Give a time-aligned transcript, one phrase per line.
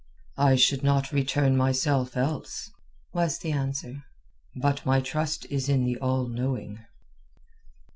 [0.39, 2.71] "I should not return myself else,"
[3.13, 4.01] was the answer.
[4.55, 6.83] "But my trust is in the All knowing."